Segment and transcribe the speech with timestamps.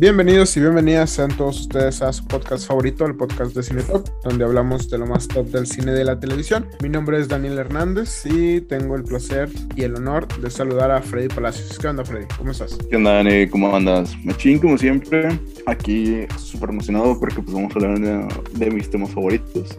[0.00, 4.08] Bienvenidos y bienvenidas sean todos ustedes a su podcast favorito, el podcast de Cine Top,
[4.22, 6.68] donde hablamos de lo más top del cine de la televisión.
[6.80, 11.02] Mi nombre es Daniel Hernández y tengo el placer y el honor de saludar a
[11.02, 11.76] Freddy Palacios.
[11.80, 12.26] ¿Qué onda, Freddy?
[12.36, 12.78] ¿Cómo estás?
[12.88, 13.48] ¿Qué onda, Dani?
[13.48, 14.16] ¿Cómo andas?
[14.22, 15.36] Machín, como siempre.
[15.66, 19.76] Aquí súper emocionado porque pues vamos a hablar de, de mis temas favoritos.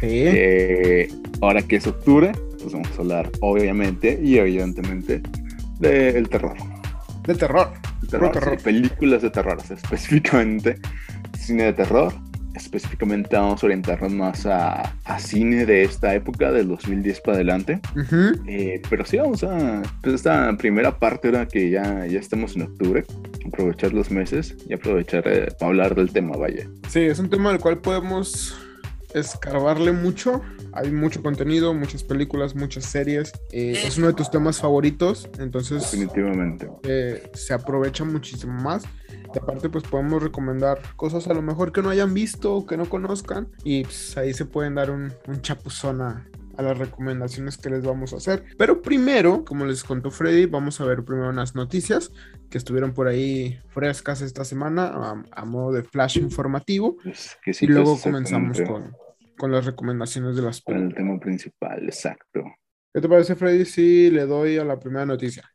[0.00, 0.06] Sí.
[0.08, 1.12] Eh,
[1.42, 5.20] ahora que es octubre, pues vamos a hablar, obviamente y evidentemente,
[5.78, 6.56] del terror.
[7.26, 7.91] De terror.
[8.12, 8.58] Terror, Puro terror.
[8.58, 10.78] sí, películas de terror, o sea, específicamente
[11.38, 12.12] cine de terror.
[12.54, 17.80] Específicamente vamos a orientarnos más a, a cine de esta época, del 2010 para adelante.
[18.46, 19.80] Eh, pero sí, vamos a.
[20.02, 23.04] Pues esta primera parte, ahora que ya, ya estamos en octubre,
[23.46, 26.68] aprovechar los meses y aprovechar eh, para hablar del tema, vaya.
[26.88, 28.54] Sí, es un tema del cual podemos
[29.14, 30.40] escarbarle mucho.
[30.72, 33.32] Hay mucho contenido, muchas películas, muchas series.
[33.52, 36.70] Eh, es uno de tus temas favoritos, entonces Definitivamente.
[36.84, 38.84] eh, se aprovecha muchísimo más.
[39.34, 42.76] Y aparte, pues podemos recomendar cosas a lo mejor que no hayan visto o que
[42.76, 43.48] no conozcan.
[43.64, 46.26] Y pues, ahí se pueden dar un, un chapuzón a,
[46.56, 48.44] a las recomendaciones que les vamos a hacer.
[48.58, 52.10] Pero primero, como les contó Freddy, vamos a ver primero unas noticias
[52.50, 56.96] que estuvieron por ahí frescas esta semana a, a modo de flash informativo.
[57.02, 58.92] Pues, que Y sí, luego pues, comenzamos con,
[59.38, 60.90] con las recomendaciones de las con películas.
[60.90, 62.42] el tema principal, exacto.
[62.94, 65.48] ¿Qué te parece, Freddy, si le doy a la primera noticia?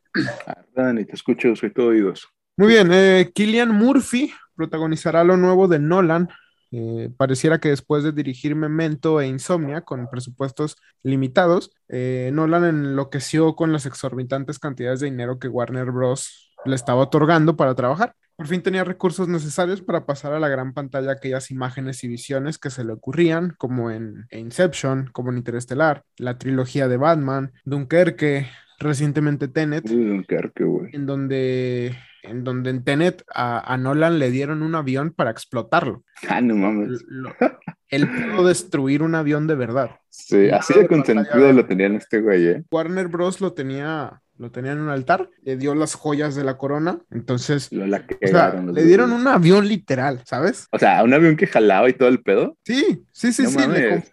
[0.48, 2.28] Ah, Dani, te escucho, soy todo oídos.
[2.58, 6.30] Muy bien, eh, Killian Murphy protagonizará lo nuevo de Nolan.
[6.72, 13.56] Eh, pareciera que después de dirigir Memento e Insomnia con presupuestos limitados, eh, Nolan enloqueció
[13.56, 16.54] con las exorbitantes cantidades de dinero que Warner Bros.
[16.66, 18.16] le estaba otorgando para trabajar.
[18.36, 22.60] Por fin tenía recursos necesarios para pasar a la gran pantalla aquellas imágenes y visiones
[22.60, 28.48] que se le ocurrían, como en Inception, como en Interestelar, la trilogía de Batman, Dunkerque,
[28.78, 30.90] recientemente Tenet Dunkerque, güey.
[30.94, 31.98] en donde
[32.30, 36.04] en donde en Tenet a, a Nolan le dieron un avión para explotarlo.
[36.30, 37.04] Ah, no mames.
[37.08, 37.34] Lo-
[37.90, 39.92] él pudo destruir un avión de verdad.
[40.10, 42.64] Sí, así de consentido lo tenían este güey, ¿eh?
[42.72, 43.40] Warner Bros.
[43.40, 47.72] lo tenía, lo tenía en un altar, le dio las joyas de la corona, entonces,
[47.72, 50.68] Lo la o sea, cagaron los le dieron un avión literal, ¿sabes?
[50.72, 52.58] O sea, un avión que jalaba y todo el pedo.
[52.64, 53.58] Sí, sí, sí, No sí,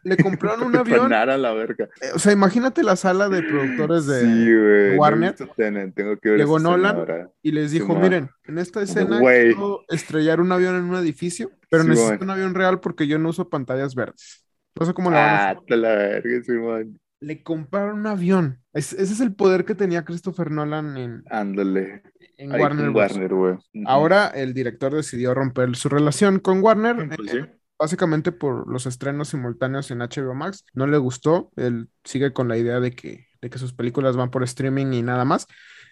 [0.03, 1.13] le, compraron un avión.
[1.13, 1.89] A la verga.
[2.01, 5.35] eh, O sea, imagínate la sala de productores de sí, no Warner.
[5.57, 7.31] Tenet, Tengo que ver Llegó Nolan ahora.
[7.43, 11.85] y les dijo, miren, en esta escena quiero estrellar un avión en un edificio, pero
[11.85, 14.45] necesito un avión real porque yo no uso pantallas verdes.
[14.79, 15.57] No sé cómo le van a hacer.
[15.57, 16.99] Ah, te la verga, Simón.
[17.25, 18.61] Le compraron un avión.
[18.73, 22.03] Es- ese es el poder que tenía Christopher Nolan en, Ándale.
[22.37, 23.59] en Ahí Warner.
[23.87, 27.51] Ahora el director decidió romper su relación con Warner, Pues eh, sí.
[27.79, 30.65] básicamente por los estrenos simultáneos en HBO Max.
[30.75, 34.31] No le gustó, él sigue con la idea de que, de que sus películas van
[34.31, 35.47] por streaming y nada más.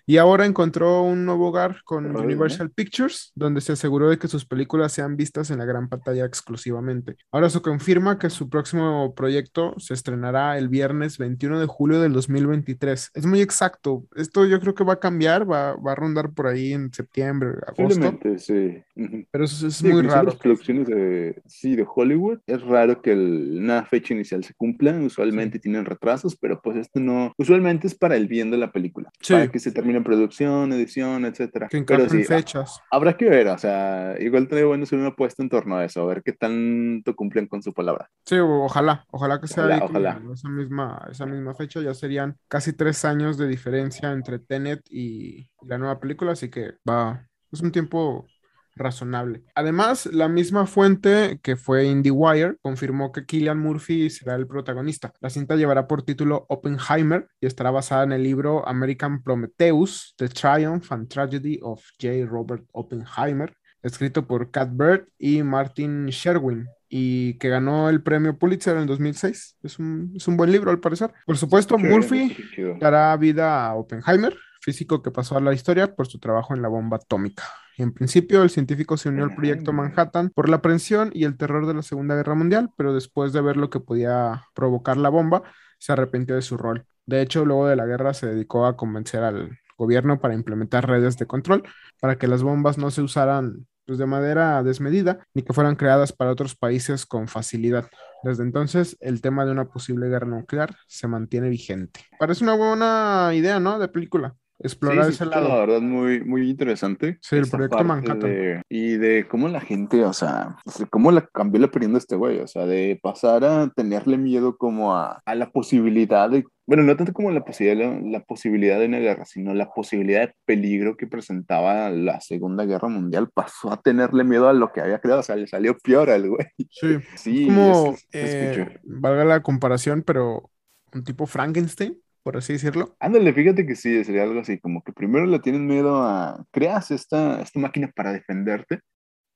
[0.06, 2.24] Y ahora encontró un nuevo hogar con Órale.
[2.26, 6.24] Universal Pictures, donde se aseguró de que sus películas sean vistas en la gran pantalla
[6.24, 7.16] exclusivamente.
[7.30, 12.12] Ahora se confirma que su próximo proyecto se estrenará el viernes 21 de julio del
[12.12, 13.10] 2023.
[13.14, 14.04] Es muy exacto.
[14.16, 17.50] Esto yo creo que va a cambiar, va, va a rondar por ahí en septiembre,
[17.66, 18.82] agosto, sí.
[19.30, 20.24] Pero eso es Sí, muy raro.
[20.24, 24.92] Las producciones de, sí, de Hollywood, es raro que el- una fecha inicial se cumpla,
[24.98, 29.10] usualmente tienen retrasos, pero pues esto no, usualmente es para el bien de la película,
[29.20, 29.32] Sí.
[29.34, 31.68] para que se termine producción, edición, etcétera.
[31.68, 32.80] Que Pero sí, fechas.
[32.90, 36.02] habrá que ver, o sea, igual estaría bueno hacer una apuesta en torno a eso,
[36.02, 38.08] a ver qué tanto cumplen con su palabra.
[38.24, 40.22] Sí, ojalá, ojalá que sea Ojalá, ahí como ojalá.
[40.32, 45.50] esa misma, esa misma fecha, ya serían casi tres años de diferencia entre Tenet y
[45.62, 48.31] la nueva película, así que va, es un tiempo
[48.74, 49.44] razonable.
[49.54, 55.12] Además, la misma fuente que fue IndieWire confirmó que Killian Murphy será el protagonista.
[55.20, 60.28] La cinta llevará por título Oppenheimer y estará basada en el libro American Prometheus, The
[60.28, 62.26] Triumph and Tragedy of J.
[62.26, 68.74] Robert Oppenheimer, escrito por Cat Bird y Martin Sherwin, y que ganó el premio Pulitzer
[68.76, 69.56] en el 2006.
[69.62, 71.10] Es un, es un buen libro, al parecer.
[71.24, 72.36] Por supuesto, Murphy
[72.78, 76.68] dará vida a Oppenheimer, físico que pasó a la historia por su trabajo en la
[76.68, 77.44] bomba atómica.
[77.78, 81.66] En principio, el científico se unió al proyecto Manhattan por la aprensión y el terror
[81.66, 85.42] de la Segunda Guerra Mundial, pero después de ver lo que podía provocar la bomba,
[85.78, 86.86] se arrepintió de su rol.
[87.06, 91.16] De hecho, luego de la guerra se dedicó a convencer al gobierno para implementar redes
[91.16, 91.64] de control
[92.00, 96.12] para que las bombas no se usaran pues, de manera desmedida ni que fueran creadas
[96.12, 97.90] para otros países con facilidad.
[98.22, 102.00] Desde entonces, el tema de una posible guerra nuclear se mantiene vigente.
[102.18, 103.78] Parece una buena idea, ¿no?
[103.78, 104.36] De película.
[104.62, 105.48] Explorar Sí, sí, ese lado.
[105.48, 107.18] La verdad, muy, muy interesante.
[107.20, 108.20] Sí, el proyecto Manhattan.
[108.20, 110.56] de- y de cómo la gente, o sea,
[110.90, 114.56] cómo la cambió la opinión de este güey, o sea, de pasar a tenerle miedo
[114.56, 118.86] como a, a la posibilidad de bueno, no tanto como la posibilidad, la, posibilidad de
[118.86, 123.80] una guerra, sino la posibilidad de peligro que presentaba la Segunda Guerra Mundial, pasó a
[123.82, 126.46] tenerle miedo a lo que había creado, o sea, le salió peor al güey.
[126.70, 127.46] Sí, sí.
[127.46, 130.50] Como, eh, valga la comparación, pero
[130.94, 132.96] un tipo Frankenstein, por así decirlo.
[133.00, 136.90] Ándale, fíjate que sí, sería algo así, como que primero le tienes miedo a, creas
[136.90, 138.80] esta, esta máquina para defenderte,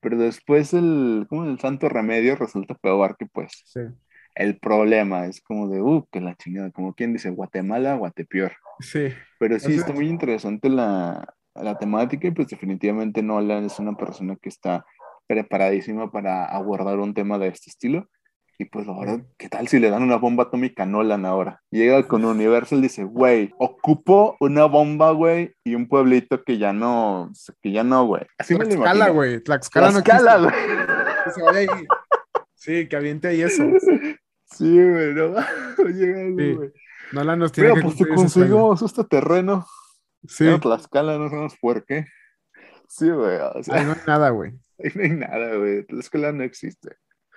[0.00, 3.81] pero después el, como el santo remedio resulta peor que pues sí.
[4.35, 8.53] el problema, es como de, uh, que la chingada, como quien dice, Guatemala, Guatepeor.
[8.81, 9.09] Sí.
[9.38, 14.37] Pero sí, está muy interesante la, la temática y pues definitivamente Nolan es una persona
[14.41, 14.85] que está
[15.27, 18.09] preparadísima para abordar un tema de este estilo
[18.58, 21.62] y pues verdad, ¿qué tal si le dan una bomba atómica a Nolan ahora?
[21.70, 26.73] Llega con Universal y dice, güey, ocupo una bomba, güey, y un pueblito que ya
[26.73, 27.31] no,
[27.61, 28.23] que ya no, güey.
[28.38, 29.41] Así Tlaxcala, güey.
[29.43, 30.55] Tlaxcala, Tlaxcala, güey.
[31.25, 31.87] Que se vaya ahí.
[32.55, 33.64] Sí, que aviente ahí eso.
[34.47, 36.73] Sí, güey, no va güey.
[37.12, 39.67] Nolan nos tiene Mira, que pues conseguimos este terreno.
[40.26, 40.49] Sí.
[40.49, 42.06] En Tlaxcala, no sabemos por qué.
[42.88, 43.38] Sí, güey.
[43.55, 44.52] O sea, ahí no hay nada, güey.
[44.79, 45.85] Ahí no hay nada, güey.
[45.85, 46.97] Tlaxcala no existe.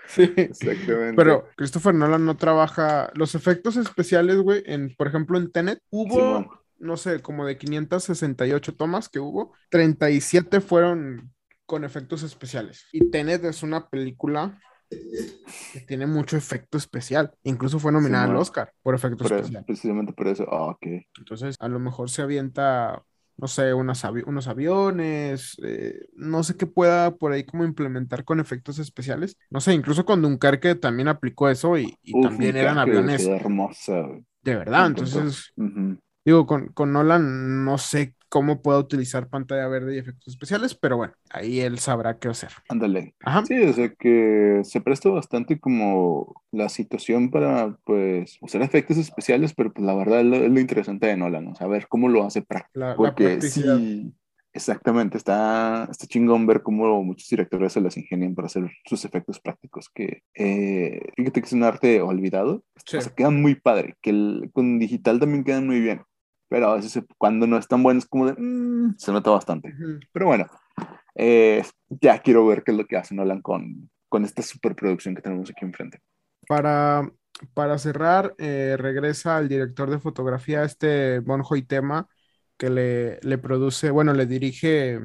[0.10, 1.16] Sí, exactamente.
[1.16, 6.64] Pero Christopher Nolan no trabaja los efectos especiales, güey, en, por ejemplo, en Tenet hubo,
[6.80, 11.32] no sé, como de 568 tomas que hubo, 37 fueron
[11.66, 12.88] con efectos especiales.
[12.92, 14.60] Y Tenet es una película
[14.90, 17.32] que tiene mucho efecto especial.
[17.44, 19.66] Incluso fue nominada al Oscar por efectos especiales.
[19.66, 20.48] Precisamente por eso.
[20.52, 20.88] Ah, ok.
[21.20, 23.04] Entonces, a lo mejor se avienta
[23.40, 28.40] no sé, unos, unos aviones, eh, no sé qué pueda por ahí como implementar con
[28.40, 29.38] efectos especiales.
[29.50, 33.26] No sé, incluso con Dunkerque también aplicó eso y, también eran aviones.
[33.26, 34.08] Hermosa.
[34.42, 35.54] De verdad, entonces,
[36.26, 40.98] digo, con, con Nolan no sé cómo pueda utilizar pantalla verde y efectos especiales, pero
[40.98, 42.52] bueno, ahí él sabrá qué hacer.
[42.70, 43.16] Ándale.
[43.48, 49.74] Sí, o que se presta bastante como la situación para, pues, usar efectos especiales, pero
[49.74, 51.56] pues la verdad es lo, interesante de Nolan, ¿no?
[51.56, 52.94] Saber cómo lo hace práctico.
[52.96, 54.14] Porque sí,
[54.54, 59.40] exactamente, está, está chingón ver cómo muchos directores se las ingenian para hacer sus efectos
[59.40, 62.98] prácticos, que eh, fíjate que es un arte olvidado, sí.
[62.98, 66.02] o sea, quedan muy padre, que el, con digital también quedan muy bien
[66.50, 69.74] pero a veces cuando no es tan bueno es como de, mm", se nota bastante.
[70.12, 70.48] Pero bueno,
[71.16, 75.22] eh, ya quiero ver qué es lo que hace Nolan con, con esta superproducción que
[75.22, 76.00] tenemos aquí enfrente.
[76.48, 77.10] Para,
[77.54, 82.08] para cerrar, eh, regresa el director de fotografía, este Bon Tema,
[82.58, 85.00] que le, le, produce, bueno, le dirige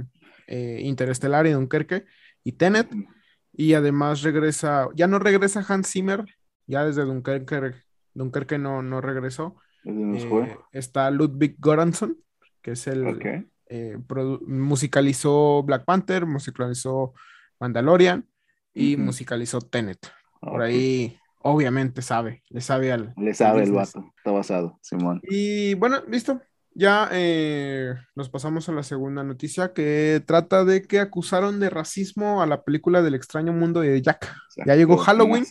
[0.47, 2.07] eh, Interestelar y Dunkerque
[2.43, 2.89] y Tenet,
[3.53, 6.25] y además regresa, ya no regresa Hans Zimmer,
[6.67, 7.75] ya desde Dunkerque,
[8.15, 12.17] Dunkerque no, no regresó, eh, está Ludwig Göransson,
[12.63, 13.99] que es el eh,
[14.47, 17.15] musicalizó Black Panther, musicalizó
[17.61, 18.27] Mandalorian
[18.73, 20.11] y musicalizó Tenet.
[20.41, 23.15] Por ahí, obviamente, sabe, le sabe al.
[23.17, 25.21] Le sabe el vato, está basado, Simón.
[25.25, 26.41] Y bueno, listo.
[26.77, 32.43] Ya eh, nos pasamos a la segunda noticia que trata de que acusaron de racismo
[32.43, 34.35] a la película del extraño mundo de Jack.
[34.67, 35.45] Ya llegó Halloween.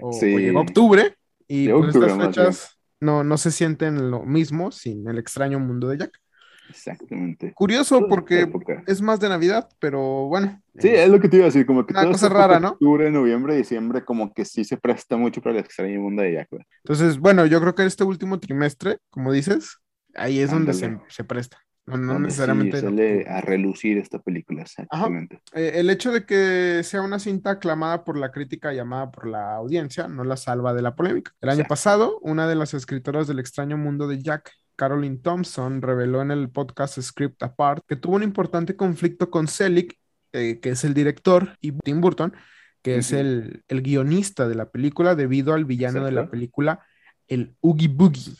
[0.00, 1.14] O, llegó octubre.
[1.46, 5.98] Y pues estas fechas no, no se sienten lo mismo sin el extraño mundo de
[5.98, 6.20] Jack.
[6.68, 7.52] Exactamente.
[7.54, 8.50] Curioso porque
[8.86, 10.60] es más de Navidad, pero bueno.
[10.78, 12.70] Sí, es lo que te iba a decir, como que una cosa rara, ¿no?
[12.70, 16.48] Octubre, noviembre, diciembre, como que sí se presta mucho para el extraño mundo de Jack.
[16.84, 19.78] Entonces, bueno, yo creo que este último trimestre, como dices,
[20.14, 21.58] ahí es donde se, se, presta.
[21.86, 22.80] No, necesariamente.
[22.80, 25.40] sale a relucir esta película, exactamente.
[25.54, 29.28] Eh, el hecho de que sea una cinta aclamada por la crítica y amada por
[29.28, 31.32] la audiencia no la salva de la polémica.
[31.40, 36.22] El año pasado, una de las escritoras del extraño mundo de Jack, Caroline Thompson, reveló
[36.22, 39.96] en el podcast Script Apart que tuvo un importante conflicto con Selig,
[40.32, 42.34] eh, que es el director, y Tim Burton,
[42.82, 46.84] que es el, el, de la película, debido al villano de la película,
[47.28, 48.36] el Oogie Boogie.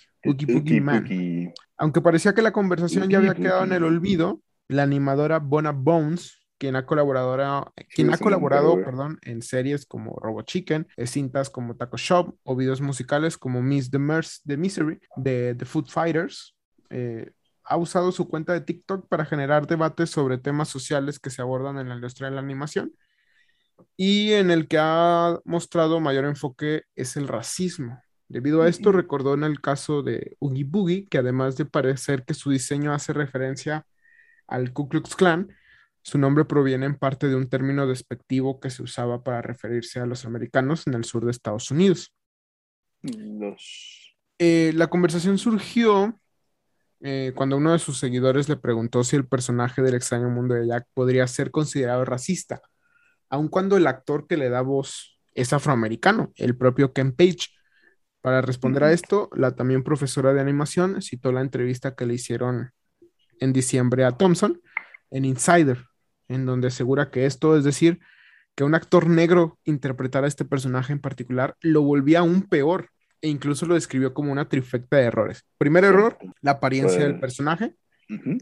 [0.81, 1.53] Man.
[1.77, 6.47] Aunque parecía que la conversación ya había quedado en el olvido, la animadora Bona Bones,
[6.59, 11.97] quien ha colaborado, quien ha colaborado perdón, en series como Robo Chicken, cintas como Taco
[11.97, 13.99] Shop o videos musicales como Miss the,
[14.47, 16.57] the Misery de The Food Fighters,
[16.91, 17.31] eh,
[17.65, 21.79] ha usado su cuenta de TikTok para generar debates sobre temas sociales que se abordan
[21.79, 22.93] en la industria de la animación
[23.97, 28.01] y en el que ha mostrado mayor enfoque es el racismo.
[28.29, 32.35] Debido a esto, recordó en el caso de Oogie Boogie que además de parecer que
[32.35, 33.87] su diseño hace referencia
[34.49, 35.49] al Ku Klux Klan,
[36.03, 40.07] su nombre proviene en parte de un término despectivo que se usaba para referirse a
[40.07, 42.13] los americanos en el sur de Estados Unidos.
[44.39, 46.21] Eh, la conversación surgió
[47.01, 50.67] eh, cuando uno de sus seguidores le preguntó si el personaje del extraño mundo de
[50.67, 52.61] Jack podría ser considerado racista,
[53.29, 57.49] aun cuando el actor que le da voz es afroamericano, el propio Ken Page,
[58.27, 62.73] Para responder a esto, la también profesora de animación citó la entrevista que le hicieron
[63.39, 64.61] en diciembre a Thompson
[65.13, 65.85] en Insider,
[66.27, 68.01] en donde asegura que esto, es decir,
[68.57, 72.89] que un actor negro interpretara a este personaje en particular, lo volvía aún peor
[73.23, 75.45] e incluso lo describió como una trifecta de errores.
[75.57, 77.77] Primer error, la apariencia del personaje.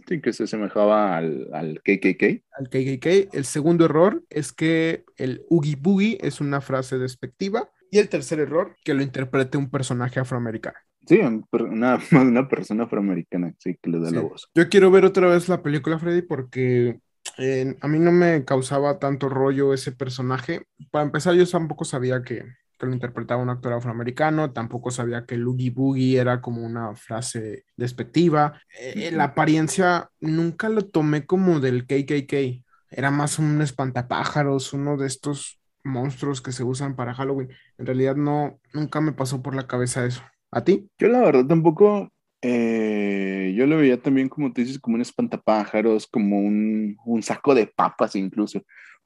[0.08, 2.42] sí, que se asemejaba al, al, KKK.
[2.52, 3.34] Al KKK.
[3.34, 7.68] El segundo error es que el Oogie Boogie es una frase despectiva.
[7.94, 10.76] Y el tercer error, que lo interprete un personaje afroamericano.
[11.06, 14.50] Sí, una, una persona afroamericana, sí, que le da la voz.
[14.52, 16.98] Yo quiero ver otra vez la película, Freddy, porque
[17.38, 20.66] eh, a mí no me causaba tanto rollo ese personaje.
[20.90, 22.44] Para empezar, yo tampoco sabía que,
[22.80, 27.64] que lo interpretaba un actor afroamericano, tampoco sabía que Loogie Boogie era como una frase
[27.76, 28.60] despectiva.
[28.76, 35.06] Eh, la apariencia nunca lo tomé como del KKK, era más un espantapájaros, uno de
[35.06, 37.50] estos monstruos que se usan para Halloween.
[37.78, 40.22] En realidad no, nunca me pasó por la cabeza eso.
[40.50, 40.88] ¿A ti?
[40.98, 42.10] Yo la verdad tampoco,
[42.42, 47.54] eh, yo lo veía también como tú dices, como un espantapájaros, como un, un, saco
[47.54, 48.60] de papas incluso.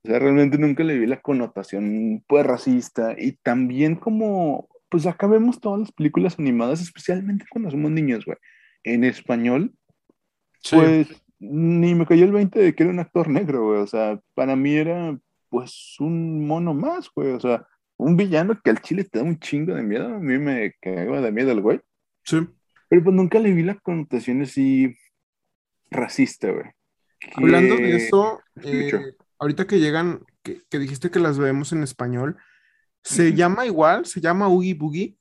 [0.04, 5.26] O sea, realmente nunca le vi la connotación pues racista y también como, pues acá
[5.26, 8.38] vemos todas las películas animadas, especialmente cuando somos niños, güey,
[8.84, 9.74] en español,
[10.70, 11.08] pues
[11.40, 13.80] ni me cayó el 20 de que era un actor negro, güey.
[13.80, 17.32] O sea, para mí era pues un mono más, güey.
[17.32, 20.06] O sea, un villano que al chile te da un chingo de miedo.
[20.14, 21.80] A mí me cagaba de miedo el güey.
[22.24, 22.38] Sí.
[22.88, 24.96] Pero pues nunca le vi la connotación así
[25.90, 26.66] racista, güey.
[27.34, 28.92] Hablando de eso, eh,
[29.38, 32.36] ahorita que llegan, que, dijiste que las vemos en español,
[33.02, 34.06] ¿se llama igual?
[34.06, 35.16] ¿Se llama Oogie Boogie?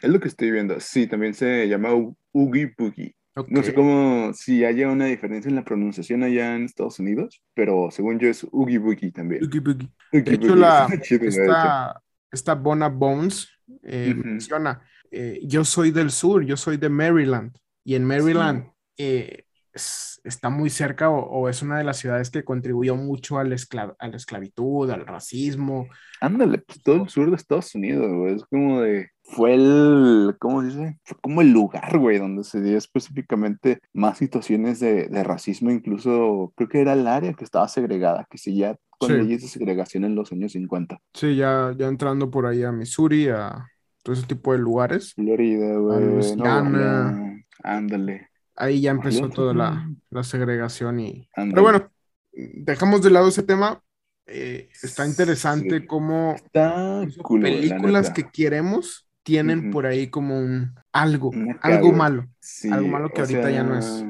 [0.00, 0.80] Es lo que estoy viendo.
[0.80, 1.90] Sí, también se llama
[2.32, 3.14] Oogie Boogie.
[3.48, 7.90] No sé cómo, si haya una diferencia en la pronunciación allá en Estados Unidos, pero
[7.90, 9.44] según yo es Oogie Boogie también.
[9.44, 9.90] Oogie Boogie.
[10.10, 13.48] de hecho, la, esta, esta, Bona Bones
[13.82, 19.44] eh, menciona, eh, yo soy del sur, yo soy de Maryland, y en Maryland eh,
[20.24, 23.54] está muy cerca o, es una de las ciudades que contribuyó mucho al
[23.98, 25.88] a la esclavitud, al racismo.
[26.22, 30.62] Ándale, pues todo el sur de Estados Unidos, güey, es como de fue el, ¿cómo
[30.62, 30.98] se dice?
[31.04, 36.52] Fue como el lugar, güey, donde se dio específicamente más situaciones de, de, racismo, incluso
[36.56, 40.14] creo que era el área que estaba segregada, que seguía con leyes de segregación en
[40.14, 40.98] los años 50.
[41.12, 43.66] Sí, ya, ya entrando por ahí a Missouri, a
[44.02, 45.12] todo ese tipo de lugares.
[45.14, 46.36] Florida, güey.
[46.36, 48.30] No, ándale.
[48.54, 51.28] Ahí ya empezó toda la, la segregación y...
[51.34, 51.90] Pero bueno,
[52.32, 53.82] dejamos de lado ese tema,
[54.26, 57.06] eh, está interesante cómo está
[57.40, 62.28] películas que queremos tienen por ahí como un algo, algo malo,
[62.70, 64.04] algo malo que ahorita ya no es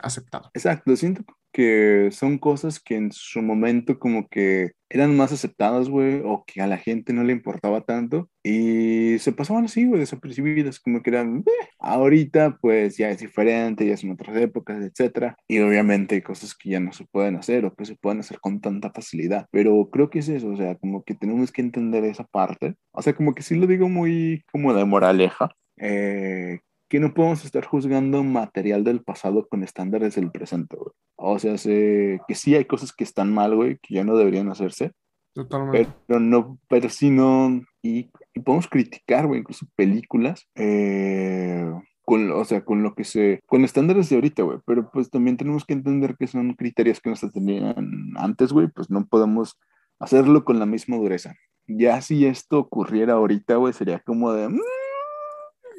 [0.00, 0.48] aceptado.
[0.54, 6.20] Exacto, siento que son cosas que en su momento como que eran más aceptadas, güey,
[6.24, 10.80] o que a la gente no le importaba tanto y se pasaban así, güey, desapercibidas,
[10.80, 11.68] como que eran, eh".
[11.78, 16.70] ahorita pues ya es diferente, ya son otras épocas, etcétera, y obviamente hay cosas que
[16.70, 20.10] ya no se pueden hacer o que se pueden hacer con tanta facilidad, pero creo
[20.10, 23.32] que es eso, o sea, como que tenemos que entender esa parte, o sea, como
[23.34, 28.84] que sí lo digo muy como de moraleja, eh, que no podemos estar juzgando material
[28.84, 30.92] del pasado con estándares del presente, güey.
[31.16, 34.50] O sea, sé que sí hay cosas que están mal, güey, que ya no deberían
[34.50, 34.92] hacerse.
[35.32, 35.88] Totalmente.
[36.06, 38.10] Pero no, pero sí no, y,
[38.44, 41.68] podemos criticar, güey, incluso películas, eh,
[42.04, 45.36] con, o sea, con lo que se, con estándares de ahorita, güey, pero pues también
[45.36, 49.58] tenemos que entender que son criterios que no se tenían antes, güey, pues no podemos
[49.98, 51.34] hacerlo con la misma dureza.
[51.66, 54.48] Ya si esto ocurriera ahorita, güey, sería como de...
[54.48, 54.60] Mm,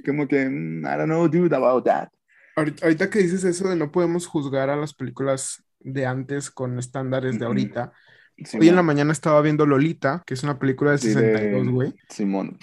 [0.06, 2.10] como que, mm, I don't know, dude, about that.
[2.56, 7.38] Ahorita, que dices eso de no podemos juzgar a las películas de antes con estándares
[7.38, 7.92] de ahorita.
[8.60, 11.94] Hoy en la mañana estaba viendo Lolita, que es una película de 62, güey.
[12.10, 12.58] Simón.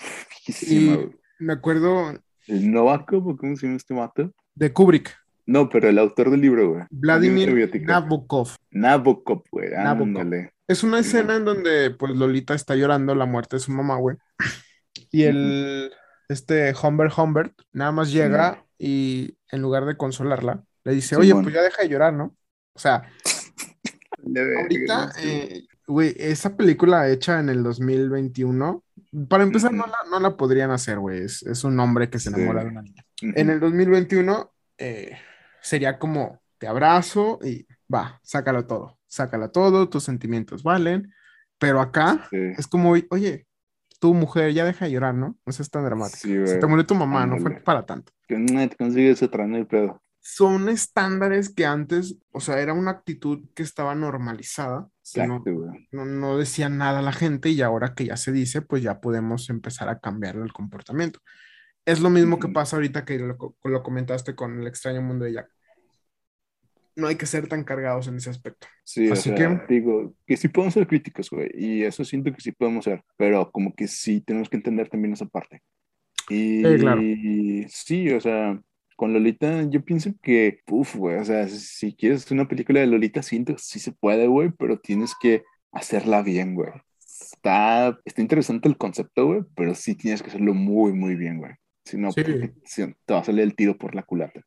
[0.62, 0.98] Y
[1.38, 2.14] me acuerdo.
[2.46, 4.32] ¿El Novakov cómo se llama este mato?
[4.54, 5.16] De Kubrick.
[5.46, 6.84] No, pero el autor del libro, güey.
[6.90, 8.50] Vladimir Nabokov.
[8.70, 9.70] Nabokov, güey.
[9.70, 10.50] Nabokov.
[10.68, 14.16] Es una escena en donde, pues, Lolita está llorando la muerte de su mamá, güey.
[15.10, 15.90] Y el,
[16.32, 21.54] este Humbert Humbert nada más llega y en lugar de consolarla, le dice, oye, pues
[21.54, 22.36] ya deja de llorar, ¿no?
[22.74, 23.02] O sea,
[24.58, 28.84] ahorita, eh, güey, esa película hecha en el 2021,
[29.28, 32.64] para empezar, no, la, no la podrían hacer, güey, es, un hombre que se enamora
[32.64, 33.04] de una niña.
[33.20, 35.16] En el 2021 eh,
[35.60, 41.12] sería como, te abrazo y va, sácalo todo, sácalo todo, tus sentimientos valen,
[41.58, 43.46] pero acá es como, oye,
[44.02, 45.38] tu mujer ya deja de llorar, ¿no?
[45.46, 46.18] No es tan dramático.
[46.44, 48.12] Se te murió tu mamá, no fue para tanto.
[48.26, 50.02] Que no te consigues otra, no hay pedo.
[50.18, 54.88] Son estándares que antes, o sea, era una actitud que estaba normalizada.
[55.04, 55.88] Exacto, güey.
[55.92, 59.00] no, no decía nada a la gente y ahora que ya se dice, pues ya
[59.00, 61.20] podemos empezar a cambiar el comportamiento.
[61.84, 65.34] Es lo mismo que pasa ahorita que lo, lo comentaste con el extraño mundo de
[65.34, 65.48] Jack
[66.96, 68.66] no hay que ser tan cargados en ese aspecto.
[68.84, 72.52] Sí, Así que digo que sí podemos ser críticos, güey, y eso siento que sí
[72.52, 75.62] podemos ser, pero como que sí tenemos que entender también esa parte.
[76.28, 78.60] Y sí, sí o sea,
[78.96, 83.22] con Lolita yo pienso que, uff, güey, o sea, si quieres una película de Lolita,
[83.22, 86.70] siento que sí se puede, güey, pero tienes que hacerla bien, güey.
[86.98, 91.52] Está, está interesante el concepto, güey, pero sí tienes que hacerlo muy, muy bien, güey.
[91.84, 92.52] Si no, te
[93.12, 94.40] va a salir el tiro por la culata.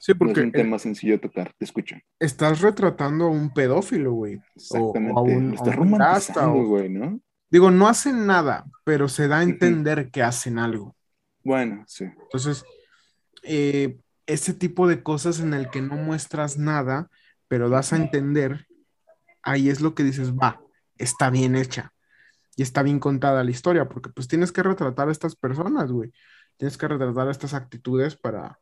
[0.00, 0.40] Sí, porque.
[0.40, 1.96] es un tema sencillo de tocar, te escucho.
[2.18, 4.40] Estás retratando a un pedófilo, güey.
[4.54, 5.12] Exactamente.
[5.14, 7.20] O, a un, estás romantizando, güey, ¿no?
[7.50, 10.96] Digo, no hacen nada, pero se da a entender que hacen algo.
[11.44, 12.04] Bueno, sí.
[12.04, 12.64] Entonces,
[13.42, 17.08] eh, ese tipo de cosas en el que no muestras nada,
[17.48, 18.66] pero das a entender,
[19.42, 20.60] ahí es lo que dices, va,
[20.98, 21.92] está bien hecha
[22.56, 26.12] y está bien contada la historia, porque pues tienes que retratar a estas personas, güey.
[26.56, 28.58] Tienes que retratar estas actitudes para,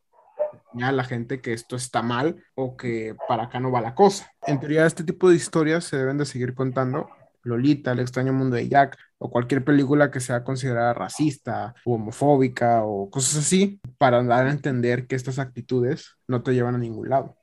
[0.80, 4.30] a la gente que esto está mal o que para acá no va la cosa.
[4.46, 7.08] En teoría, este tipo de historias se deben de seguir contando.
[7.44, 12.84] Lolita, El extraño mundo de Jack, o cualquier película que sea considerada racista o homofóbica
[12.84, 17.11] o cosas así, para dar a entender que estas actitudes no te llevan a ningún
[17.11, 17.37] lado.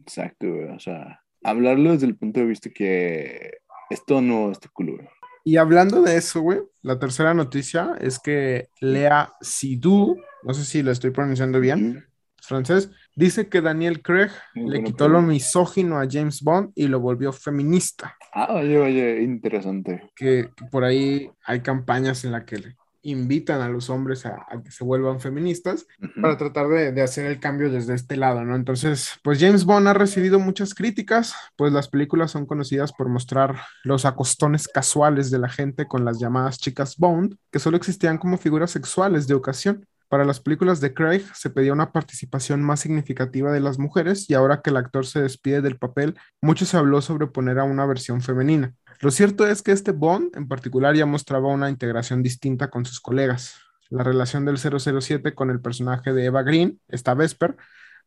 [0.00, 4.98] Exacto, o sea, hablarlo desde el punto de vista que esto no es culo.
[5.44, 10.82] Y hablando de eso, güey, la tercera noticia es que Lea Sidhu, no sé si
[10.82, 12.06] lo estoy pronunciando bien,
[12.42, 17.32] francés, dice que Daniel Craig le quitó lo misógino a James Bond y lo volvió
[17.32, 18.16] feminista.
[18.32, 20.10] Ah, oye, oye, interesante.
[20.14, 24.84] Que, por ahí hay campañas en las que invitan a los hombres a, que se
[24.84, 25.86] vuelvan feministas
[26.20, 28.54] para tratar de, de, hacer el cambio desde este lado, ¿no?
[28.54, 33.56] Entonces, pues James Bond ha recibido muchas críticas, pues las películas son conocidas por mostrar
[33.84, 38.36] los acostones casuales de la gente con las llamadas chicas Bond, que solo existían como
[38.36, 39.86] figuras sexuales de ocasión.
[40.10, 44.34] Para las películas de Craig se pedía una participación más significativa de las mujeres y
[44.34, 47.86] ahora que el actor se despide del papel, mucho se habló sobre poner a una
[47.86, 48.74] versión femenina.
[48.98, 52.98] Lo cierto es que este Bond en particular ya mostraba una integración distinta con sus
[53.00, 53.54] colegas.
[53.88, 57.56] La relación del 007 con el personaje de Eva Green, esta Vesper,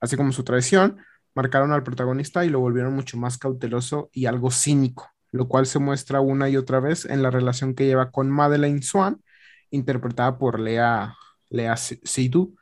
[0.01, 0.97] así como su traición,
[1.33, 5.79] marcaron al protagonista y lo volvieron mucho más cauteloso y algo cínico, lo cual se
[5.79, 9.21] muestra una y otra vez en la relación que lleva con Madeleine Swan,
[9.69, 11.15] interpretada por Lea
[11.49, 12.55] Lea Seydoux.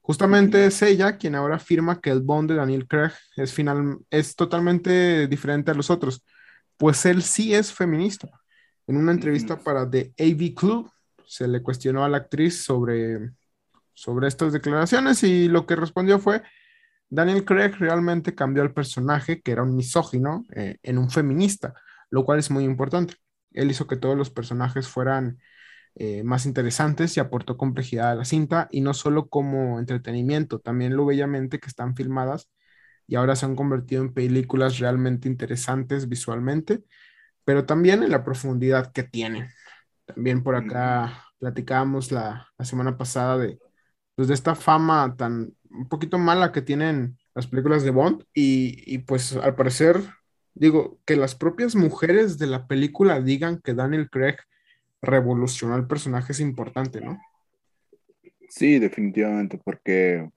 [0.00, 4.36] Justamente es ella quien ahora afirma que el Bond de Daniel Craig es, final, es
[4.36, 6.24] totalmente diferente a los otros,
[6.76, 8.28] pues él sí es feminista.
[8.86, 10.90] En una entrevista para The AV Club
[11.26, 13.32] se le cuestionó a la actriz sobre,
[13.94, 16.42] sobre estas declaraciones y lo que respondió fue,
[17.08, 21.74] Daniel Craig realmente cambió al personaje, que era un misógino, eh, en un feminista,
[22.10, 23.14] lo cual es muy importante.
[23.52, 25.38] Él hizo que todos los personajes fueran
[25.96, 30.96] eh, más interesantes y aportó complejidad a la cinta y no solo como entretenimiento, también
[30.96, 32.50] lo bellamente que están filmadas
[33.06, 36.84] y ahora se han convertido en películas realmente interesantes visualmente,
[37.44, 39.48] pero también en la profundidad que tienen.
[40.06, 43.58] También por acá platicábamos la, la semana pasada de,
[44.14, 48.82] pues, de esta fama tan un poquito mala que tienen las películas de Bond y,
[48.94, 50.00] y pues al parecer
[50.54, 54.36] digo que las propias mujeres de la película digan que Daniel Craig
[55.06, 57.20] revolucionó el personaje es importante, ¿no?
[58.48, 60.28] Sí, definitivamente, porque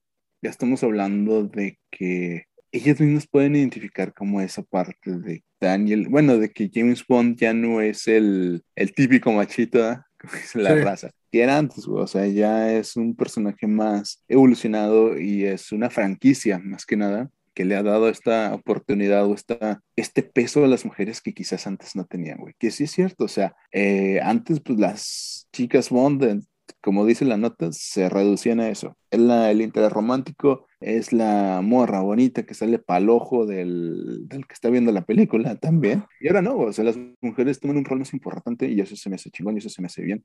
[0.41, 6.37] ya estamos hablando de que ellos mismos pueden identificar como esa parte de Daniel, bueno,
[6.37, 9.97] de que James Bond ya no es el, el típico machito, ¿eh?
[10.53, 15.45] como la raza, que era antes, o sea, ya es un personaje más evolucionado y
[15.45, 20.23] es una franquicia, más que nada, que le ha dado esta oportunidad o esta, este
[20.23, 22.53] peso a las mujeres que quizás antes no tenían, güey.
[22.57, 26.45] Que sí es cierto, o sea, eh, antes pues las chicas Bond,
[26.79, 28.95] como dice la nota, se reducían a eso.
[29.11, 34.53] El, el interés romántico es la morra bonita que sale pa'l ojo del, del, que
[34.53, 36.05] está viendo la película también.
[36.21, 39.09] Y ahora no, o sea, las mujeres toman un rol más importante y eso se
[39.09, 40.23] me hace chingón y eso se me hace bien.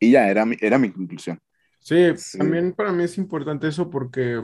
[0.00, 1.38] Y ya, era mi, era mi conclusión.
[1.78, 4.42] Sí, sí, también para mí es importante eso porque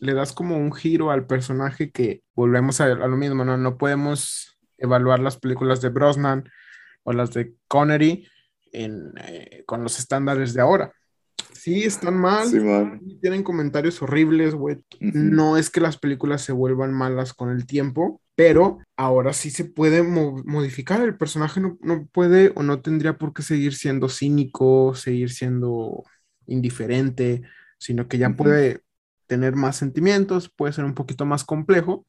[0.00, 3.56] le das como un giro al personaje que volvemos a, lo mismo, ¿no?
[3.56, 6.50] No podemos evaluar las películas de Brosnan
[7.04, 8.26] o las de Connery
[8.72, 10.92] eh, con los estándares de ahora.
[11.52, 12.48] Sí, están mal,
[13.20, 14.78] tienen comentarios horribles, güey.
[15.00, 19.66] No es que las películas se vuelvan malas con el tiempo, pero ahora sí se
[19.66, 21.02] puede modificar.
[21.02, 26.02] El personaje no, no, puede o no tendría por qué seguir siendo cínico, seguir siendo
[26.46, 27.42] indiferente,
[27.76, 28.80] sino que ya puede
[29.30, 32.04] tener más sentimientos, puede ser un poquito más complejo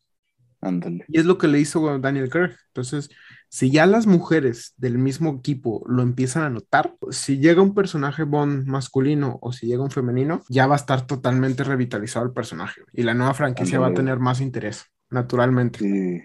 [0.61, 1.05] Ándale.
[1.07, 2.51] Y es lo que le hizo Daniel Craig.
[2.67, 3.09] Entonces,
[3.49, 8.23] si ya las mujeres del mismo equipo lo empiezan a notar, si llega un personaje
[8.23, 12.81] Bond masculino o si llega un femenino, ya va a estar totalmente revitalizado el personaje.
[12.93, 15.79] Y la nueva franquicia va a tener más interés, naturalmente.
[15.79, 16.21] Sí.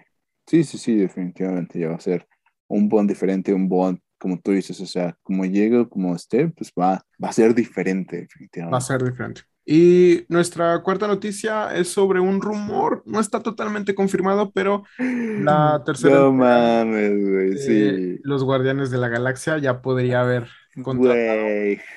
[0.46, 2.28] sí, sí, sí, definitivamente ya va a ser
[2.68, 6.72] un Bond diferente, un Bond como tú dices, o sea, como llegue, como esté, pues
[6.78, 8.72] va, va a ser diferente, definitivamente.
[8.72, 9.42] Va a ser diferente.
[9.68, 16.20] Y nuestra cuarta noticia es sobre un rumor, no está totalmente confirmado, pero la tercera.
[16.20, 18.20] No mames, güey, sí.
[18.22, 20.46] Los Guardianes de la Galaxia ya podría haber
[20.81, 21.46] contratado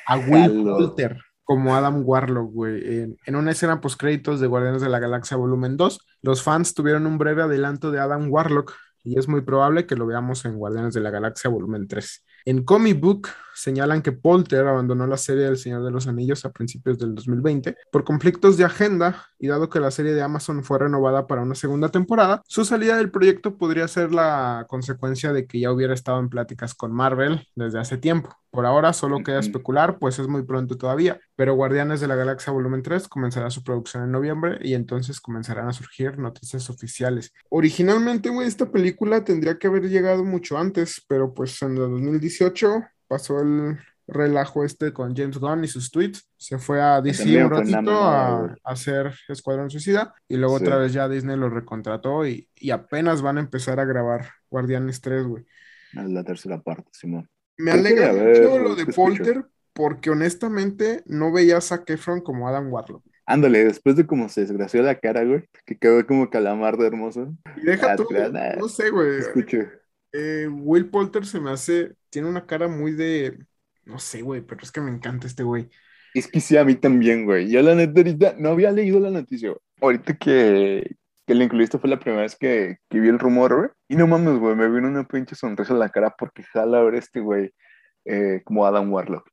[0.07, 3.01] a Will Poulter como Adam Warlock, güey.
[3.01, 6.73] En, en, una escena post créditos de Guardianes de la Galaxia Volumen 2, los fans
[6.73, 10.57] tuvieron un breve adelanto de Adam Warlock y es muy probable que lo veamos en
[10.57, 12.25] Guardianes de la Galaxia Volumen 3.
[12.45, 13.29] En Comic Book
[13.59, 17.75] señalan que Polter abandonó la serie del Señor de los Anillos a principios del 2020
[17.91, 21.55] por conflictos de agenda y dado que la serie de Amazon fue renovada para una
[21.55, 26.19] segunda temporada, su salida del proyecto podría ser la consecuencia de que ya hubiera estado
[26.19, 28.35] en pláticas con Marvel desde hace tiempo.
[28.51, 32.51] Por ahora solo queda especular, pues es muy pronto todavía, pero Guardianes de la Galaxia
[32.51, 37.31] Volumen 3 comenzará su producción en noviembre y entonces comenzarán a surgir noticias oficiales.
[37.49, 42.83] Originalmente, güey, esta película tendría que haber llegado mucho antes, pero pues en el 2018
[43.09, 46.29] pasó el relajo este con James Gunn y sus tweets.
[46.37, 51.09] Se fue a DC un ratito a, hacer Escuadrón Suicida y luego otra vez ya
[51.09, 55.45] Disney lo recontrató y, y apenas van a empezar a grabar Guardianes 3, güey.
[55.93, 57.29] La tercera parte, Simón.
[57.57, 62.71] Me alegra mucho lo de Polter porque honestamente no veía a Zac Efron como Adam
[62.71, 63.03] Warlock.
[63.25, 67.35] Ándale, después de cómo se desgració la cara, güey, que quedó como calamar de hermoso.
[67.57, 68.07] Y deja tú,
[68.57, 69.21] no sé, güey.
[70.11, 73.37] Eh, Will Polter se me hace, tiene una cara muy de,
[73.85, 75.69] no sé, güey, pero es que me encanta este güey.
[76.13, 77.49] Es que sí, a mí también, güey.
[77.49, 79.53] Yo la neta ahorita no había leído la noticia.
[79.81, 80.95] Ahorita que,
[81.25, 83.69] que le incluiste fue la primera vez que, que vi el rumor, güey.
[83.87, 86.95] Y no mames, güey, me vino una pinche sonrisa en la cara porque jala ver
[86.95, 87.53] este güey
[88.05, 89.29] eh, como Adam Warlock.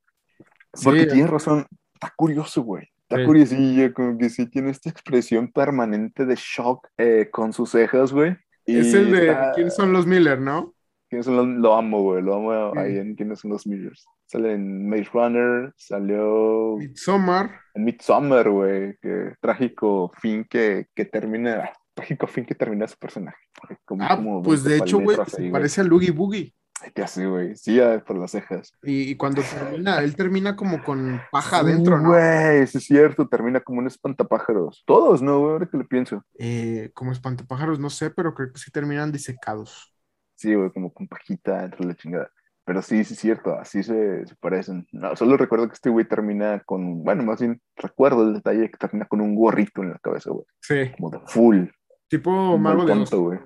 [0.85, 2.89] Porque sí, tienes razón, está curioso, güey.
[3.03, 3.25] Está sí.
[3.25, 8.37] curiosillo, como que sí tiene esta expresión permanente de shock eh, con sus cejas, güey.
[8.67, 10.76] Es el de ¿Quién son los Miller, no?
[11.09, 11.47] ¿Quiénes son los?
[11.47, 12.23] Lo amo, güey.
[12.23, 12.79] Lo amo sí.
[12.79, 14.07] ahí en ¿Quiénes son los Millers?
[14.27, 16.77] Sale en Maze Runner, salió...
[16.79, 17.61] Midsommar.
[17.75, 18.97] En Midsommar, güey.
[19.01, 21.71] Que trágico fin que, que termina...
[21.95, 23.39] Trágico fin que termina su personaje.
[23.85, 25.17] Como, ah, como pues de hecho, güey,
[25.51, 26.55] parece a Loogie Boogie.
[26.95, 27.57] ¿Qué hace, güey?
[27.57, 28.73] Sí, por las cejas.
[28.83, 32.11] Y, y, cuando termina, él termina como con paja adentro, ¿no?
[32.11, 34.83] Güey, sí es cierto, termina como un espantapájaros.
[34.87, 35.53] Todos, ¿no, güey?
[35.53, 36.23] Ahora que le pienso.
[36.39, 39.96] Eh, como espantapájaros, no sé, pero creo que sí terminan disecados.
[40.37, 42.31] Sí, güey, como con pajita dentro de la chingada.
[42.65, 44.87] Pero sí, sí es cierto, así se, se parecen.
[44.93, 48.77] No, solo recuerdo que este güey termina con, bueno, más bien recuerdo el detalle que
[48.77, 50.45] termina con un gorrito en la cabeza, güey.
[50.61, 50.93] Sí.
[50.97, 51.67] Como de full.
[52.09, 53.39] Tipo mago de güey.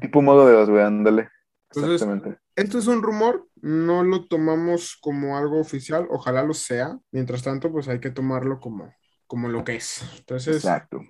[0.00, 1.28] tipo mago de Oz, güey, ándale.
[1.70, 2.38] Entonces, Exactamente.
[2.56, 6.98] Esto es un rumor, no lo tomamos como algo oficial, ojalá lo sea.
[7.10, 8.92] Mientras tanto, pues hay que tomarlo como,
[9.26, 10.04] como lo que es.
[10.18, 11.00] Entonces, Exacto.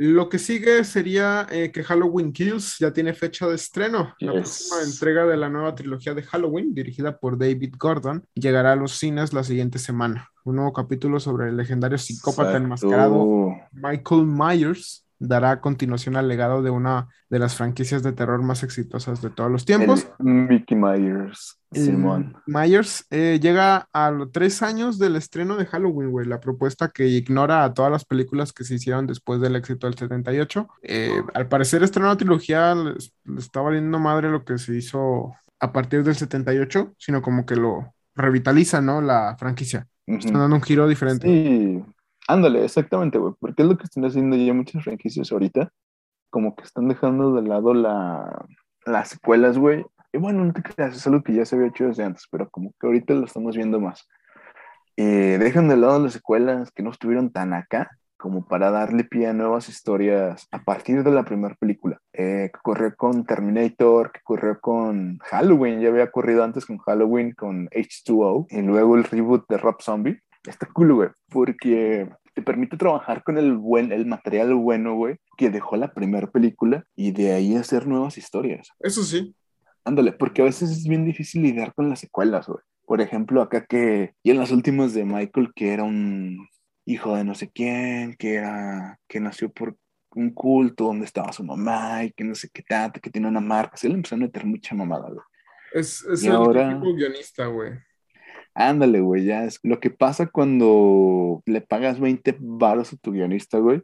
[0.00, 4.14] Lo que sigue sería eh, que Halloween Kills ya tiene fecha de estreno.
[4.20, 4.26] Yes.
[4.28, 8.76] La próxima entrega de la nueva trilogía de Halloween, dirigida por David Gordon, llegará a
[8.76, 10.28] los cines la siguiente semana.
[10.44, 12.64] Un nuevo capítulo sobre el legendario psicópata Exacto.
[12.64, 18.62] enmascarado Michael Myers dará continuación al legado de una de las franquicias de terror más
[18.62, 20.08] exitosas de todos los tiempos.
[20.18, 21.58] El Mickey Myers.
[21.72, 22.34] Simón.
[22.46, 26.26] Myers eh, llega a los tres años del estreno de Halloween, güey.
[26.26, 29.96] La propuesta que ignora a todas las películas que se hicieron después del éxito del
[29.96, 30.68] 78.
[30.82, 35.34] Eh, al parecer, esta nueva trilogía le, le está valiendo madre lo que se hizo
[35.60, 39.00] a partir del 78, sino como que lo revitaliza, ¿no?
[39.00, 39.86] La franquicia.
[40.06, 40.18] Uh -huh.
[40.18, 41.26] Están dando un giro diferente.
[41.26, 41.84] Sí,
[42.28, 45.72] Ándale, exactamente, güey, porque es lo que están haciendo ya muchas franquicias ahorita,
[46.28, 48.44] como que están dejando de lado la,
[48.84, 49.86] las secuelas, güey.
[50.12, 52.50] Y bueno, no te creas, es algo que ya se había hecho desde antes, pero
[52.50, 54.06] como que ahorita lo estamos viendo más.
[54.98, 59.28] Eh, dejan de lado las secuelas que no estuvieron tan acá como para darle pie
[59.28, 61.98] a nuevas historias a partir de la primera película.
[62.12, 67.32] Eh, que ocurrió con Terminator, que ocurrió con Halloween, ya había ocurrido antes con Halloween,
[67.32, 72.76] con H2O, y luego el reboot de Rob Zombie está cool, güey, porque te permite
[72.76, 77.32] trabajar con el buen, el material bueno, güey, que dejó la primera película y de
[77.32, 78.70] ahí hacer nuevas historias.
[78.80, 79.34] Eso sí.
[79.84, 82.60] Ándale, porque a veces es bien difícil lidiar con las secuelas, güey.
[82.86, 86.48] Por ejemplo, acá que, y en las últimas de Michael, que era un
[86.86, 89.76] hijo de no sé quién, que era, que nació por
[90.14, 93.40] un culto donde estaba su mamá y que no sé qué tanto, que tiene una
[93.40, 95.24] marca, se le empezó a meter mucha mamada, güey.
[95.72, 96.74] Es, es y el ahora...
[96.74, 97.72] tipo guionista, güey.
[98.60, 103.58] Ándale, güey, ya es lo que pasa cuando le pagas 20 varos a tu guionista,
[103.58, 103.82] güey.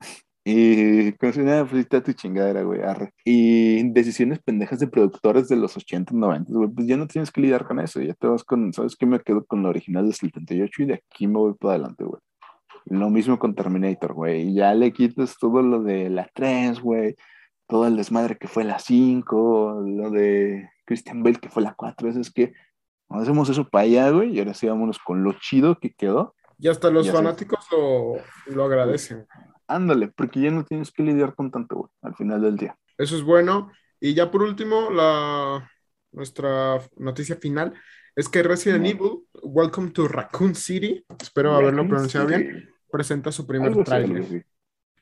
[0.46, 2.80] Y con una pues tu chingadera, güey.
[3.24, 6.68] Y decisiones pendejas de productores de los 80, 90, güey.
[6.68, 8.02] Pues ya no tienes que lidiar con eso.
[8.02, 9.06] Ya te vas con, ¿sabes qué?
[9.06, 12.20] Me quedo con lo original del 78 y de aquí me voy para adelante, güey.
[12.86, 14.52] Lo mismo con Terminator, güey.
[14.52, 17.14] Ya le quitas todo lo de la 3, güey.
[17.66, 22.10] Todo el desmadre que fue la 5, lo de Christian Bale que fue la 4.
[22.10, 22.52] Eso es que
[23.08, 24.34] hacemos eso para allá, güey.
[24.34, 26.34] Y ahora sí vámonos con lo chido que quedó.
[26.58, 28.14] Y hasta los fanáticos lo,
[28.46, 29.26] lo agradecen.
[29.66, 32.76] Ándale, porque ya no tienes que lidiar con tanto, güey, al final del día.
[32.98, 33.70] Eso es bueno.
[34.00, 35.70] Y ya por último, la,
[36.12, 37.74] nuestra noticia final
[38.14, 43.82] es que Resident Evil, Welcome to Raccoon City, espero haberlo pronunciado bien, presenta su primer
[43.84, 44.46] trailer.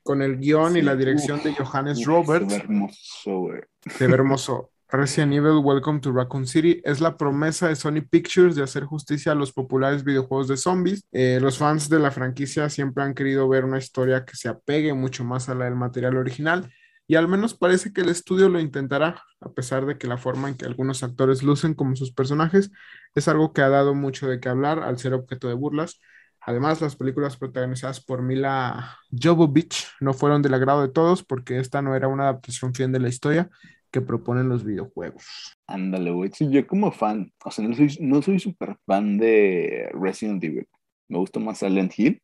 [0.03, 2.53] Con el guion y la dirección de Johannes Roberts.
[2.53, 3.61] Se ve hermoso, güey.
[3.89, 4.71] Se ve hermoso.
[4.95, 9.33] Resident Evil Welcome to Raccoon City es la promesa de Sony Pictures de hacer justicia
[9.33, 11.07] a los populares videojuegos de zombies.
[11.13, 14.93] Eh, los fans de la franquicia siempre han querido ver una historia que se apegue
[14.93, 16.71] mucho más a la del material original
[17.07, 20.51] y al menos parece que el estudio lo intentará, a pesar de que la forma
[20.51, 22.71] en que algunos actores lucen como sus personajes
[23.15, 26.01] es algo que ha dado mucho de qué hablar al ser objeto de burlas.
[26.39, 31.81] Además, las películas protagonizadas por Mila Jovovich no fueron del agrado de todos porque esta
[31.81, 33.49] no era una adaptación fiel de la historia,
[33.93, 35.57] que proponen los videojuegos.
[35.67, 36.31] Ándale, güey.
[36.33, 40.67] Sí, yo como fan, o sea, no soy, no soy súper fan de Resident Evil.
[41.09, 42.21] Me gusta más Silent Hill.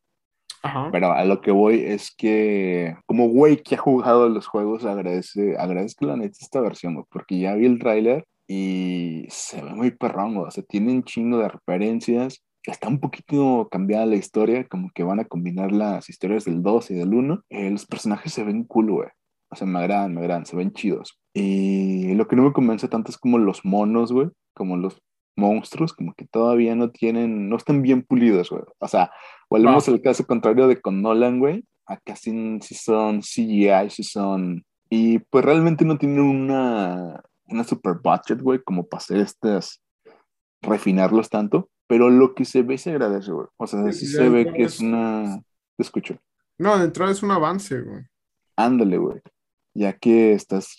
[0.61, 0.89] Ajá.
[0.91, 5.55] Pero a lo que voy es que, como güey que ha jugado los juegos, agradece,
[5.57, 9.91] agradezco la neta esta versión, güey, porque ya vi el tráiler y se ve muy
[9.91, 12.43] perrón, O sea, tiene un chingo de referencias.
[12.63, 16.91] Está un poquito cambiada la historia, como que van a combinar las historias del 2
[16.91, 17.43] y del 1.
[17.49, 19.09] Eh, los personajes se ven cool, güey.
[19.51, 21.18] O sea, me agradan, me agradan, se ven chidos.
[21.33, 25.01] Y lo que no me convence tanto es como los monos, güey, como los
[25.35, 28.63] monstruos, como que todavía no tienen, no están bien pulidos, güey.
[28.79, 29.11] O sea,
[29.49, 31.63] volvemos al caso contrario de con Nolan, güey.
[31.85, 34.65] Acá sí, sí son CGI, sí son...
[34.89, 39.81] Y pues realmente no tienen una, una super budget, güey, como para hacer estas,
[40.61, 43.47] refinarlos tanto, pero lo que se ve se agradece, güey.
[43.57, 45.41] O sea, sí, se ve que es una...
[45.77, 46.17] Te escucho.
[46.57, 48.03] No, de entrada es un avance, güey.
[48.55, 49.21] Ándale, güey
[49.73, 50.75] ya que estás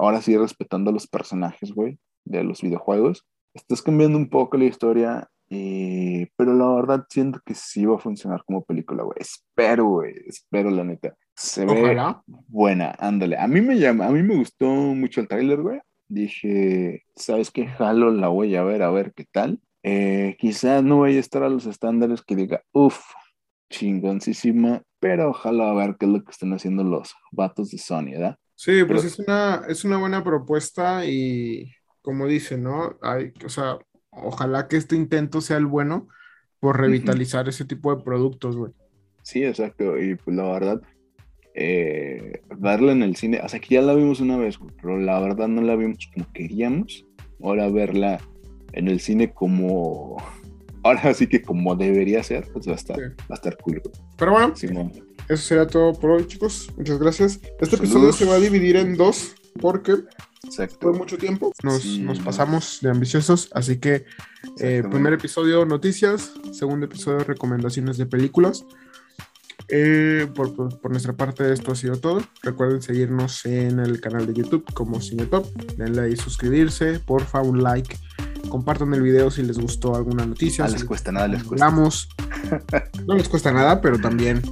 [0.00, 3.26] ahora sí respetando a los personajes, güey, de los videojuegos.
[3.54, 8.42] Estás cambiando un poco la historia, pero la verdad siento que sí va a funcionar
[8.44, 9.16] como película, güey.
[9.18, 11.14] Espero, güey, espero la neta.
[11.34, 11.96] Se ve
[12.48, 13.36] buena, ándale.
[13.36, 15.80] A mí me llama, a mí me gustó mucho el tráiler, güey.
[16.08, 17.66] Dije, ¿sabes qué?
[17.66, 19.60] Jalo, la voy a ver, a ver qué tal.
[19.82, 23.00] Eh, quizás no vaya a estar a los estándares que diga, uff,
[23.70, 28.12] chingoncísima, pero ojalá a ver qué es lo que están haciendo los vatos de Sony,
[28.12, 28.36] ¿verdad?
[28.60, 32.98] Sí, pues es, una, es una buena propuesta y como dice, ¿no?
[33.00, 33.78] Hay, o sea,
[34.10, 36.08] ojalá que este intento sea el bueno
[36.58, 38.74] por revitalizar ese tipo de productos, güey.
[39.22, 40.82] Sí, exacto, y pues la verdad,
[41.54, 45.18] eh, verla en el cine, o sea, que ya la vimos una vez, pero la
[45.20, 47.06] verdad no la vimos como queríamos,
[47.42, 48.20] ahora verla
[48.72, 50.18] en el cine como
[50.82, 53.80] ahora sí que como debería ser, pues va a estar, va a estar cool.
[54.18, 54.52] Pero bueno,
[55.30, 56.68] eso será todo por hoy, chicos.
[56.76, 57.40] Muchas gracias.
[57.60, 59.94] Este episodio se va a dividir en dos porque
[60.80, 61.52] fue mucho tiempo.
[61.62, 64.06] Nos, pasamos de ambiciosos, así que
[64.58, 68.64] eh, primer episodio noticias, segundo episodio recomendaciones de películas.
[69.68, 72.22] Eh, por, por, nuestra parte esto ha sido todo.
[72.42, 75.46] Recuerden seguirnos en el canal de YouTube como Cinetop.
[75.76, 77.96] Denle ahí suscribirse, porfa, un like
[78.48, 80.64] compartan el video si les gustó alguna noticia.
[80.64, 81.70] No les cuesta nada, les cuesta.
[83.06, 84.42] no les cuesta nada, pero también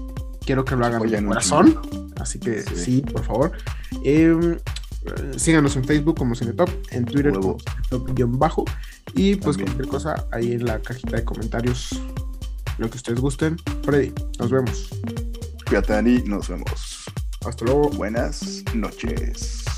[0.48, 1.78] quiero que lo hagan de corazón.
[2.18, 3.52] Así que sí, por favor.
[4.02, 4.56] Em,
[5.36, 7.58] síganos en Facebook como Cinetop, en Twitter como
[7.90, 8.64] Cinetop-bajo.
[9.14, 12.00] Y pues cualquier cosa ahí en la cajita de comentarios,
[12.78, 13.58] lo que ustedes gusten.
[13.82, 14.88] Freddy, nos vemos.
[15.66, 17.04] Cuídate, Dani, nos vemos.
[17.44, 17.90] Hasta luego.
[17.90, 19.77] Buenas noches.